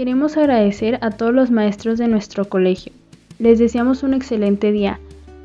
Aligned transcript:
Queremos 0.00 0.38
agradecer 0.38 0.98
a 1.02 1.10
todos 1.10 1.34
los 1.34 1.50
maestros 1.50 1.98
de 1.98 2.08
nuestro 2.08 2.46
colegio. 2.46 2.90
Les 3.38 3.58
deseamos 3.58 4.02
un 4.02 4.14
excelente 4.14 4.72
día. 4.72 4.98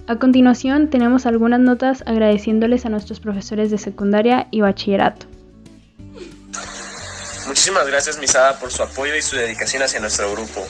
A 0.08 0.16
continuación 0.16 0.90
tenemos 0.90 1.26
algunas 1.26 1.60
notas 1.60 2.04
agradeciéndoles 2.06 2.86
a 2.86 2.90
nuestros 2.90 3.20
profesores 3.20 3.70
de 3.70 3.78
secundaria 3.78 4.48
y 4.52 4.62
bachillerato. 4.62 5.26
Muchísimas 7.48 7.88
gracias 7.88 8.20
Misada 8.20 8.60
por 8.60 8.72
su 8.72 8.84
apoyo 8.84 9.16
y 9.16 9.22
su 9.22 9.36
dedicación 9.36 9.84
hacia 9.84 10.00
nuestro 10.00 10.32
grupo. 10.32 10.66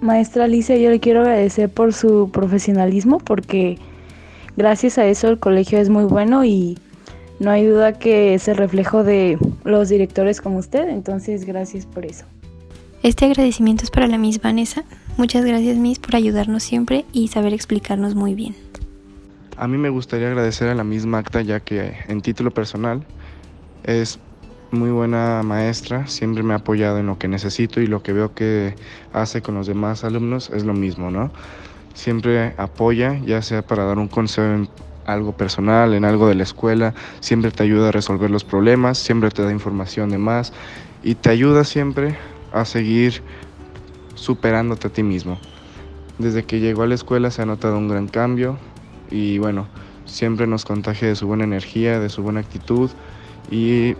Maestra 0.00 0.44
Alicia, 0.44 0.76
yo 0.76 0.90
le 0.90 0.98
quiero 0.98 1.20
agradecer 1.20 1.68
por 1.70 1.92
su 1.92 2.30
profesionalismo 2.32 3.18
porque 3.18 3.78
gracias 4.56 4.98
a 4.98 5.04
eso 5.06 5.28
el 5.28 5.38
colegio 5.38 5.78
es 5.78 5.90
muy 5.90 6.04
bueno 6.04 6.44
y 6.44 6.76
no 7.38 7.52
hay 7.52 7.66
duda 7.66 7.98
que 7.98 8.34
es 8.34 8.48
el 8.48 8.56
reflejo 8.56 9.04
de 9.04 9.38
los 9.64 9.88
directores 9.88 10.40
como 10.40 10.58
usted, 10.58 10.88
entonces 10.88 11.44
gracias 11.44 11.86
por 11.86 12.04
eso. 12.04 12.24
Este 13.04 13.26
agradecimiento 13.26 13.84
es 13.84 13.90
para 13.90 14.08
la 14.08 14.18
Miss 14.18 14.40
Vanessa. 14.40 14.84
Muchas 15.16 15.44
gracias 15.44 15.76
Miss 15.76 16.00
por 16.00 16.16
ayudarnos 16.16 16.64
siempre 16.64 17.04
y 17.12 17.28
saber 17.28 17.54
explicarnos 17.54 18.16
muy 18.16 18.34
bien. 18.34 18.56
A 19.56 19.68
mí 19.68 19.78
me 19.78 19.88
gustaría 19.88 20.28
agradecer 20.28 20.68
a 20.68 20.74
la 20.74 20.82
Miss 20.82 21.06
Magda 21.06 21.42
ya 21.42 21.60
que 21.60 21.96
en 22.08 22.20
título 22.22 22.50
personal 22.50 23.04
es 23.84 24.18
muy 24.72 24.90
buena 24.90 25.42
maestra, 25.44 26.06
siempre 26.06 26.42
me 26.42 26.54
ha 26.54 26.56
apoyado 26.56 26.98
en 26.98 27.06
lo 27.06 27.18
que 27.18 27.28
necesito 27.28 27.80
y 27.80 27.86
lo 27.86 28.02
que 28.02 28.12
veo 28.12 28.34
que 28.34 28.74
hace 29.12 29.42
con 29.42 29.54
los 29.54 29.66
demás 29.66 30.02
alumnos 30.02 30.50
es 30.50 30.64
lo 30.64 30.72
mismo, 30.72 31.10
¿no? 31.10 31.30
Siempre 31.94 32.54
apoya, 32.56 33.18
ya 33.24 33.42
sea 33.42 33.62
para 33.62 33.84
dar 33.84 33.98
un 33.98 34.08
consejo 34.08 34.46
en 34.46 34.68
algo 35.04 35.32
personal, 35.36 35.94
en 35.94 36.04
algo 36.04 36.26
de 36.26 36.34
la 36.34 36.42
escuela, 36.42 36.94
siempre 37.20 37.50
te 37.50 37.62
ayuda 37.62 37.88
a 37.88 37.92
resolver 37.92 38.30
los 38.30 38.44
problemas, 38.44 38.98
siempre 38.98 39.30
te 39.30 39.42
da 39.42 39.52
información 39.52 40.08
de 40.08 40.18
más 40.18 40.52
y 41.02 41.16
te 41.16 41.30
ayuda 41.30 41.64
siempre 41.64 42.16
a 42.52 42.64
seguir 42.64 43.22
superándote 44.14 44.88
a 44.88 44.90
ti 44.90 45.02
mismo. 45.02 45.38
Desde 46.18 46.44
que 46.44 46.60
llegó 46.60 46.82
a 46.82 46.86
la 46.86 46.94
escuela 46.94 47.30
se 47.30 47.42
ha 47.42 47.46
notado 47.46 47.76
un 47.76 47.88
gran 47.88 48.08
cambio 48.08 48.58
y 49.10 49.38
bueno, 49.38 49.66
siempre 50.06 50.46
nos 50.46 50.64
contagia 50.64 51.08
de 51.08 51.16
su 51.16 51.26
buena 51.26 51.44
energía, 51.44 52.00
de 52.00 52.08
su 52.08 52.22
buena 52.22 52.40
actitud 52.40 52.90
y 53.50 53.96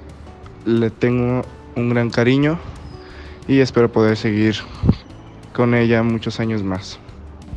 le 0.64 0.90
tengo 0.90 1.44
un 1.76 1.90
gran 1.90 2.10
cariño 2.10 2.58
y 3.48 3.60
espero 3.60 3.90
poder 3.90 4.16
seguir 4.16 4.56
con 5.52 5.74
ella 5.74 6.02
muchos 6.02 6.40
años 6.40 6.62
más. 6.62 6.98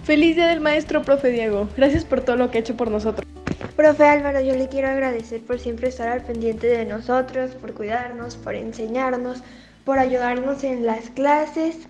Feliz 0.04 0.36
Día 0.36 0.48
del 0.48 0.62
Maestro, 0.62 1.02
profe 1.02 1.30
Diego. 1.30 1.68
Gracias 1.76 2.06
por 2.06 2.22
todo 2.22 2.36
lo 2.36 2.52
que 2.52 2.60
ha 2.60 2.62
hecho 2.62 2.78
por 2.78 2.92
nosotros. 2.92 3.28
Profe 3.76 4.04
Álvaro, 4.06 4.40
yo 4.42 4.56
le 4.56 4.70
quiero 4.70 4.88
agradecer 4.88 5.42
por 5.42 5.60
siempre 5.60 5.90
estar 5.90 6.08
al 6.08 6.22
pendiente 6.22 6.68
de 6.68 6.86
nosotros, 6.86 7.52
por 7.52 7.74
cuidarnos, 7.74 8.36
por 8.36 8.56
enseñarnos, 8.56 9.42
por 9.84 10.00
ayudarnos 10.00 10.64
en 10.64 10.86
las 10.86 11.10
clases. 11.10 11.88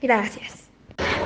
Gracias. 0.00 0.63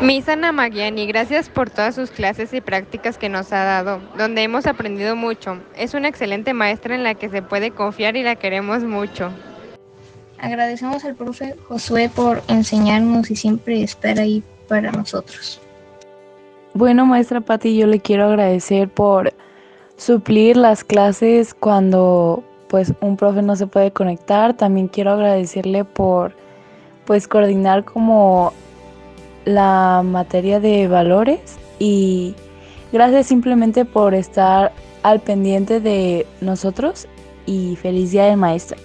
Miss 0.00 0.28
Ana 0.28 0.52
Magiani, 0.52 1.08
gracias 1.08 1.48
por 1.48 1.70
todas 1.70 1.96
sus 1.96 2.12
clases 2.12 2.54
y 2.54 2.60
prácticas 2.60 3.18
que 3.18 3.28
nos 3.28 3.52
ha 3.52 3.64
dado, 3.64 4.00
donde 4.16 4.44
hemos 4.44 4.66
aprendido 4.66 5.16
mucho. 5.16 5.58
Es 5.76 5.92
una 5.92 6.06
excelente 6.06 6.54
maestra 6.54 6.94
en 6.94 7.02
la 7.02 7.14
que 7.14 7.28
se 7.28 7.42
puede 7.42 7.72
confiar 7.72 8.16
y 8.16 8.22
la 8.22 8.36
queremos 8.36 8.84
mucho. 8.84 9.32
Agradecemos 10.38 11.04
al 11.04 11.16
profe 11.16 11.56
Josué 11.66 12.08
por 12.14 12.42
enseñarnos 12.46 13.28
y 13.32 13.34
siempre 13.34 13.82
estar 13.82 14.20
ahí 14.20 14.44
para 14.68 14.92
nosotros. 14.92 15.60
Bueno, 16.74 17.04
maestra 17.04 17.40
Patti, 17.40 17.76
yo 17.76 17.88
le 17.88 17.98
quiero 17.98 18.26
agradecer 18.26 18.88
por 18.88 19.34
suplir 19.96 20.56
las 20.56 20.84
clases 20.84 21.54
cuando 21.54 22.44
pues 22.68 22.94
un 23.00 23.16
profe 23.16 23.42
no 23.42 23.56
se 23.56 23.66
puede 23.66 23.90
conectar. 23.90 24.54
También 24.54 24.86
quiero 24.86 25.10
agradecerle 25.10 25.84
por 25.84 26.36
pues 27.04 27.26
coordinar 27.26 27.84
como 27.84 28.52
la 29.48 30.02
materia 30.04 30.60
de 30.60 30.88
valores 30.88 31.40
y 31.78 32.34
gracias 32.92 33.26
simplemente 33.26 33.86
por 33.86 34.14
estar 34.14 34.72
al 35.02 35.20
pendiente 35.20 35.80
de 35.80 36.26
nosotros 36.42 37.08
y 37.46 37.76
feliz 37.76 38.12
día 38.12 38.26
del 38.26 38.36
maestro. 38.36 38.76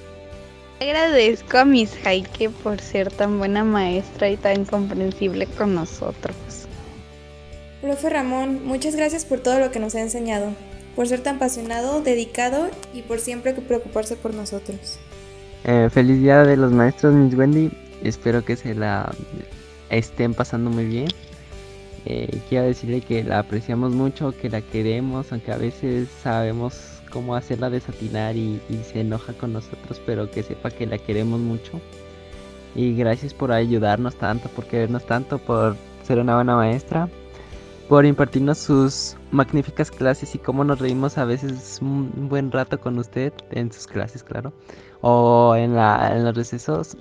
Agradezco 0.79 1.57
a 1.57 1.65
Miss 1.65 1.93
Jaike 2.03 2.49
por 2.49 2.79
ser 2.79 3.11
tan 3.11 3.39
buena 3.39 3.65
maestra 3.65 4.29
y 4.29 4.37
tan 4.37 4.63
comprensible 4.63 5.47
con 5.47 5.75
nosotros. 5.75 6.35
Profe 7.81 8.09
Ramón, 8.09 8.65
muchas 8.65 8.95
gracias 8.95 9.25
por 9.25 9.41
todo 9.41 9.59
lo 9.59 9.69
que 9.71 9.79
nos 9.79 9.95
ha 9.95 10.01
enseñado, 10.01 10.51
por 10.95 11.07
ser 11.07 11.21
tan 11.21 11.35
apasionado, 11.35 12.01
dedicado 12.01 12.69
y 12.93 13.01
por 13.01 13.19
siempre 13.19 13.53
preocuparse 13.53 14.15
por 14.15 14.33
nosotros. 14.33 14.97
Eh, 15.65 15.89
feliz 15.91 16.21
día 16.21 16.43
de 16.43 16.55
los 16.55 16.71
maestros, 16.71 17.13
Miss 17.13 17.33
Wendy. 17.35 17.69
Espero 18.01 18.43
que 18.43 18.55
se 18.55 18.73
la 18.73 19.13
estén 19.95 20.33
pasando 20.33 20.69
muy 20.69 20.85
bien. 20.85 21.07
Eh, 22.05 22.41
quiero 22.49 22.65
decirle 22.65 23.01
que 23.01 23.23
la 23.23 23.39
apreciamos 23.39 23.93
mucho, 23.93 24.33
que 24.39 24.49
la 24.49 24.61
queremos, 24.61 25.31
aunque 25.31 25.51
a 25.51 25.57
veces 25.57 26.09
sabemos 26.21 27.01
cómo 27.11 27.35
hacerla 27.35 27.69
desatinar 27.69 28.35
y, 28.35 28.61
y 28.69 28.77
se 28.83 29.01
enoja 29.01 29.33
con 29.33 29.53
nosotros, 29.53 30.01
pero 30.05 30.29
que 30.29 30.43
sepa 30.43 30.71
que 30.71 30.85
la 30.85 30.97
queremos 30.97 31.39
mucho. 31.39 31.79
Y 32.75 32.95
gracias 32.95 33.33
por 33.33 33.51
ayudarnos 33.51 34.15
tanto, 34.15 34.49
por 34.49 34.65
querernos 34.65 35.05
tanto, 35.05 35.37
por 35.37 35.75
ser 36.03 36.19
una 36.19 36.35
buena 36.35 36.55
maestra 36.55 37.07
por 37.87 38.05
impartirnos 38.05 38.57
sus 38.57 39.15
magníficas 39.31 39.91
clases 39.91 40.33
y 40.35 40.39
cómo 40.39 40.63
nos 40.63 40.79
reímos 40.79 41.17
a 41.17 41.25
veces 41.25 41.79
un 41.81 42.27
buen 42.29 42.51
rato 42.51 42.79
con 42.79 42.97
usted 42.97 43.33
en 43.51 43.71
sus 43.71 43.87
clases, 43.87 44.23
claro. 44.23 44.53
O 45.01 45.53
en, 45.55 45.75
los 45.75 46.35
recesos. 46.35 46.97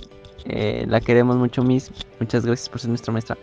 Eh, 0.47 0.85
la 0.89 1.01
queremos 1.01 1.37
mucho, 1.37 1.63
Miss. 1.63 1.91
Muchas 2.21 2.45
gracias 2.45 2.69
por 2.69 2.81
ser 2.81 2.91
nuestra 2.91 3.13
maestra. 3.13 3.37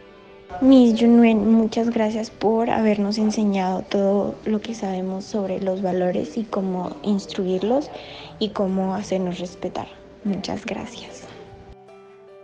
Miss 0.61 0.99
Junuen, 0.99 1.53
muchas 1.53 1.89
gracias 1.89 2.29
por 2.29 2.69
habernos 2.69 3.17
enseñado 3.17 3.83
todo 3.83 4.35
lo 4.45 4.59
que 4.59 4.75
sabemos 4.75 5.23
sobre 5.23 5.61
los 5.61 5.81
valores 5.81 6.37
y 6.37 6.43
cómo 6.43 6.97
instruirlos 7.03 7.89
y 8.39 8.49
cómo 8.49 8.93
hacernos 8.95 9.39
respetar. 9.39 9.87
Muchas 10.25 10.65
gracias. 10.65 11.25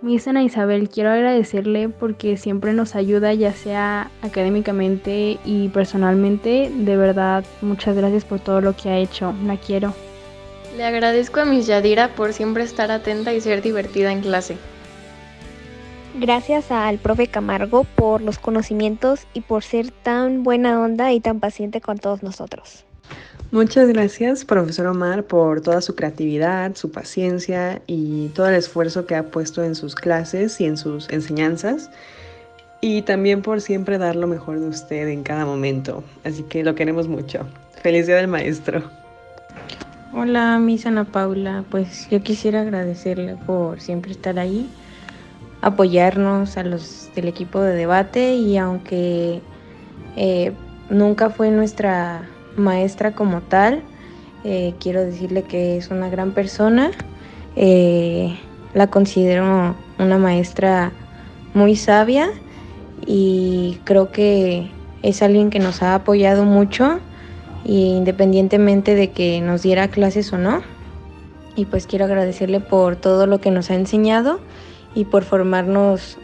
Miss 0.02 0.28
Ana 0.28 0.44
Isabel, 0.44 0.88
quiero 0.88 1.10
agradecerle 1.10 1.90
porque 1.90 2.38
siempre 2.38 2.74
nos 2.74 2.96
ayuda, 2.96 3.34
ya 3.34 3.54
sea 3.54 4.12
académicamente 4.22 5.40
y 5.44 5.70
personalmente. 5.70 6.72
De 6.74 6.96
verdad, 6.96 7.44
muchas 7.62 7.98
gracias 7.98 8.24
por 8.24 8.40
todo 8.40 8.62
lo 8.62 8.76
que 8.76 8.90
ha 8.90 8.98
hecho. 8.98 9.34
La 9.46 9.58
quiero. 9.58 9.94
Le 10.76 10.84
agradezco 10.84 11.40
a 11.40 11.46
Miss 11.46 11.68
Yadira 11.68 12.16
por 12.16 12.34
siempre 12.34 12.64
estar 12.64 12.92
atenta 12.92 13.34
y 13.34 13.40
ser 13.40 13.62
divertida 13.62 14.12
en 14.12 14.22
clase. 14.22 14.58
Gracias 16.20 16.70
al 16.70 16.98
profe 16.98 17.28
Camargo 17.28 17.86
por 17.96 18.22
los 18.22 18.40
conocimientos 18.40 19.26
y 19.34 19.42
por 19.42 19.64
ser 19.64 19.92
tan 19.92 20.44
buena 20.44 20.82
onda 20.82 21.14
y 21.14 21.22
tan 21.22 21.40
paciente 21.40 21.80
con 21.80 21.98
todos 21.98 22.24
nosotros. 22.24 22.86
Muchas 23.52 23.88
gracias, 23.88 24.44
profesor 24.44 24.88
Omar, 24.88 25.24
por 25.24 25.62
toda 25.62 25.80
su 25.80 25.96
creatividad, 25.96 26.76
su 26.76 26.92
paciencia 26.92 27.82
y 27.88 28.30
todo 28.30 28.50
el 28.50 28.56
esfuerzo 28.56 29.06
que 29.06 29.16
ha 29.16 29.24
puesto 29.24 29.64
en 29.64 29.76
sus 29.76 29.96
clases 29.96 30.60
y 30.60 30.66
en 30.66 30.76
sus 30.78 31.10
enseñanzas. 31.10 31.90
Y 32.82 33.04
también 33.04 33.42
por 33.42 33.62
siempre 33.62 33.98
dar 33.98 34.16
lo 34.16 34.28
mejor 34.28 34.60
de 34.60 34.68
usted 34.68 35.08
en 35.08 35.24
cada 35.24 35.46
momento. 35.46 36.04
Así 36.26 36.44
que 36.44 36.64
lo 36.64 36.76
queremos 36.76 37.08
mucho. 37.08 37.46
Feliz 37.82 38.08
Día 38.08 38.18
del 38.18 38.28
Maestro. 38.28 39.05
Hola, 40.18 40.60
Miss 40.60 40.86
Ana 40.86 41.04
Paula. 41.04 41.66
Pues 41.70 42.08
yo 42.10 42.24
quisiera 42.24 42.62
agradecerle 42.62 43.36
por 43.36 43.82
siempre 43.82 44.14
estar 44.14 44.40
ahí, 44.40 44.70
apoyarnos 45.60 46.56
a 46.56 46.64
los 46.64 47.12
del 47.16 47.28
equipo 47.28 47.60
de 47.60 47.76
debate 47.76 48.36
y 48.36 48.56
aunque 48.56 49.42
eh, 50.16 50.54
nunca 50.90 51.30
fue 51.32 51.52
nuestra 51.52 52.30
maestra 52.56 53.12
como 53.12 53.42
tal. 53.42 53.84
Eh, 54.46 54.76
quiero 54.80 55.02
decirle 55.04 55.44
que 55.44 55.76
es 55.76 55.92
una 55.92 56.08
gran 56.08 56.32
persona. 56.32 56.92
Eh, 57.58 58.40
la 58.74 58.88
considero 58.88 59.76
una 60.00 60.18
maestra 60.18 60.94
muy 61.54 61.76
sabia 61.76 62.30
y 63.06 63.80
creo 63.84 64.14
que 64.14 64.72
es 65.04 65.22
alguien 65.22 65.50
que 65.50 65.60
nos 65.60 65.84
ha 65.84 65.94
apoyado 65.94 66.46
mucho 66.46 67.02
independientemente 67.66 68.96
de 68.96 69.12
que 69.12 69.42
nos 69.42 69.64
diera 69.64 69.88
clases 69.90 70.32
o 70.32 70.38
no. 70.38 70.62
Y 71.56 71.66
pues 71.66 71.88
quiero 71.88 72.06
agradecerle 72.06 72.60
por 72.60 72.96
todo 72.96 73.28
lo 73.28 73.40
que 73.40 73.52
nos 73.52 73.70
ha 73.72 73.76
enseñado 73.76 74.40
y 74.94 75.06
por 75.06 75.24
formarnos 75.24 76.18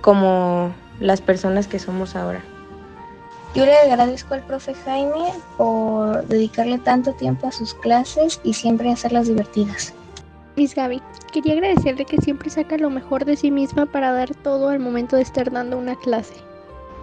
como 0.00 0.72
las 1.00 1.20
personas 1.20 1.66
que 1.66 1.78
somos 1.78 2.16
ahora. 2.16 2.42
Yo 3.54 3.64
le 3.64 3.76
agradezco 3.76 4.34
al 4.34 4.42
profe 4.42 4.74
Jaime 4.74 5.32
por 5.56 6.26
dedicarle 6.26 6.78
tanto 6.78 7.12
tiempo 7.12 7.46
a 7.46 7.52
sus 7.52 7.74
clases 7.74 8.40
y 8.42 8.54
siempre 8.54 8.90
hacerlas 8.90 9.28
divertidas. 9.28 9.94
Miss 10.56 10.74
Gaby, 10.74 11.00
quería 11.32 11.54
agradecerle 11.54 12.04
que 12.04 12.18
siempre 12.18 12.50
saca 12.50 12.76
lo 12.78 12.90
mejor 12.90 13.24
de 13.24 13.36
sí 13.36 13.50
misma 13.50 13.86
para 13.86 14.12
dar 14.12 14.34
todo 14.34 14.68
al 14.68 14.80
momento 14.80 15.16
de 15.16 15.22
estar 15.22 15.50
dando 15.50 15.78
una 15.78 15.96
clase. 15.96 16.34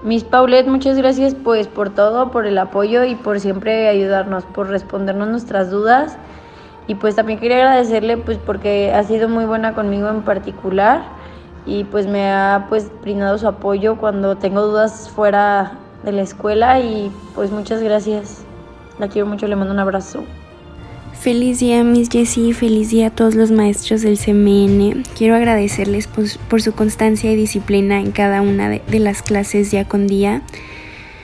Miss 0.04 0.24
Paulette, 0.24 0.68
muchas 0.68 0.98
gracias 0.98 1.36
pues 1.36 1.68
por 1.68 1.92
todo, 1.92 2.32
por 2.32 2.48
el 2.48 2.58
apoyo 2.58 3.04
y 3.04 3.14
por 3.14 3.40
siempre 3.40 3.88
ayudarnos, 3.88 4.46
por 4.46 4.68
respondernos 4.68 5.28
nuestras 5.28 5.70
dudas. 5.70 6.18
Y 6.88 6.96
pues 6.96 7.16
también 7.16 7.40
quería 7.40 7.58
agradecerle 7.58 8.18
pues 8.18 8.40
porque 8.40 8.92
ha 8.94 9.04
sido 9.04 9.30
muy 9.30 9.46
buena 9.46 9.76
conmigo 9.76 10.10
en 10.10 10.24
particular 10.24 11.04
y 11.68 11.84
pues 11.84 12.08
me 12.08 12.32
ha 12.32 12.66
pues 12.68 12.92
brindado 13.02 13.38
su 13.38 13.48
apoyo 13.48 13.98
cuando 13.98 14.38
tengo 14.38 14.64
dudas 14.64 15.08
fuera 15.10 15.74
de 16.04 16.12
la 16.12 16.24
escuela 16.24 16.80
y 16.80 17.12
pues 17.36 17.52
muchas 17.52 17.84
gracias. 17.84 18.44
La 18.98 19.08
quiero 19.08 19.28
mucho, 19.28 19.48
le 19.48 19.56
mando 19.56 19.72
un 19.72 19.80
abrazo. 19.80 20.24
Feliz 21.20 21.60
día, 21.60 21.84
Miss 21.84 22.10
Jessie, 22.10 22.54
feliz 22.54 22.90
día 22.90 23.08
a 23.08 23.10
todos 23.12 23.36
los 23.36 23.52
maestros 23.52 24.02
del 24.02 24.18
CMN. 24.18 25.04
Quiero 25.16 25.36
agradecerles 25.36 26.08
por, 26.08 26.62
su 26.62 26.74
constancia 26.74 27.32
y 27.32 27.36
disciplina 27.36 28.00
en 28.00 28.12
cada 28.12 28.42
una 28.42 28.70
de, 28.70 28.82
de 28.88 29.00
las 29.00 29.22
clases 29.22 29.70
día 29.70 29.88
con 29.88 30.08
día. 30.08 30.42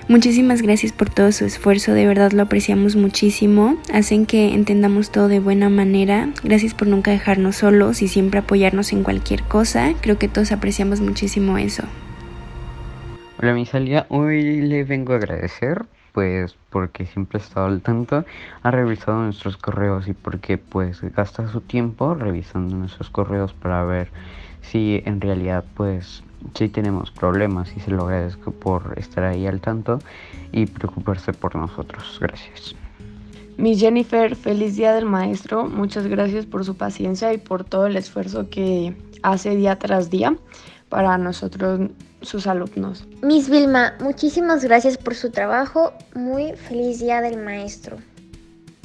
Muchísimas 0.08 0.62
gracias 0.62 0.94
por 0.94 1.10
todo 1.10 1.32
su 1.34 1.44
esfuerzo, 1.44 1.94
de 1.94 2.08
verdad 2.08 2.32
lo 2.32 2.44
apreciamos 2.44 2.96
muchísimo. 2.96 3.76
Hacen 3.92 4.26
que 4.26 4.54
entendamos 4.54 5.12
todo 5.12 5.28
de 5.28 5.40
buena 5.40 5.68
manera. 5.68 6.30
Gracias 6.44 6.74
por 6.74 6.88
nunca 6.88 7.12
dejarnos 7.12 7.58
solos 7.58 8.02
y 8.02 8.08
siempre 8.08 8.40
apoyarnos 8.40 8.94
en 8.94 9.04
cualquier 9.04 9.44
cosa. 9.44 9.94
Creo 10.00 10.18
que 10.18 10.30
todos 10.30 10.52
apreciamos 10.52 11.02
muchísimo 11.02 11.58
eso. 11.58 11.84
Hola, 13.42 13.54
mi 13.54 13.66
salida. 13.66 14.06
Hoy 14.10 14.62
le 14.62 14.84
vengo 14.84 15.14
a 15.14 15.18
agradecer 15.18 15.86
pues 16.18 16.56
porque 16.72 17.06
siempre 17.06 17.38
ha 17.38 17.44
estado 17.44 17.68
al 17.68 17.82
tanto, 17.82 18.26
ha 18.64 18.72
revisado 18.72 19.22
nuestros 19.22 19.56
correos 19.56 20.08
y 20.08 20.14
porque 20.14 20.58
pues 20.58 21.00
gasta 21.16 21.48
su 21.48 21.62
tiempo 21.62 22.16
revisando 22.16 22.76
nuestros 22.76 23.12
correos 23.12 23.54
para 23.54 23.84
ver 23.84 24.10
si 24.62 25.04
en 25.06 25.22
realidad 25.22 25.64
pues 25.76 26.24
si 26.56 26.70
tenemos 26.70 27.12
problemas 27.12 27.72
y 27.78 27.82
se 27.82 27.92
lo 27.92 28.06
agradezco 28.06 28.52
por 28.52 28.96
estar 28.98 29.26
ahí 29.26 29.46
al 29.46 29.62
tanto 29.62 30.00
y 30.52 30.66
preocuparse 30.66 31.34
por 31.34 31.56
nosotros. 31.56 32.18
Gracias. 32.20 32.76
Miss 33.58 33.80
Jennifer, 33.80 34.36
feliz 34.36 34.76
día 34.76 34.94
del 34.96 35.06
maestro. 35.06 35.66
Muchas 35.66 36.08
gracias 36.08 36.48
por 36.48 36.66
su 36.66 36.76
paciencia 36.76 37.32
y 37.32 37.38
por 37.38 37.64
todo 37.64 37.86
el 37.86 37.96
esfuerzo 37.96 38.50
que 38.50 38.98
hace 39.22 39.56
día 39.56 39.78
tras 39.78 40.10
día 40.10 40.36
para 40.90 41.18
nosotros 41.18 41.92
sus 42.22 42.48
alumnos. 42.48 43.06
Miss 43.22 43.50
Vilma, 43.50 43.94
muchísimas 44.00 44.64
gracias 44.64 44.98
por 44.98 45.16
su 45.16 45.32
trabajo. 45.32 45.94
Muy 46.16 46.54
feliz 46.54 47.00
día 47.00 47.22
del 47.22 47.44
maestro. 47.44 47.98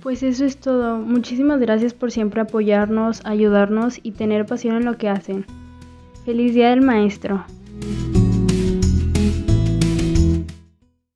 Pues 0.03 0.23
eso 0.23 0.45
es 0.45 0.57
todo. 0.57 0.99
Muchísimas 0.99 1.61
gracias 1.61 1.95
por 1.95 2.11
siempre 2.11 2.41
apoyarnos, 2.41 3.25
ayudarnos 3.25 4.01
y 4.03 4.13
tener 4.13 4.47
pasión 4.47 4.77
en 4.77 4.85
lo 4.85 4.99
que 4.99 5.09
hacen. 5.09 5.47
Feliz 6.25 6.55
día 6.55 6.71
del 6.71 6.81
maestro. 6.81 7.45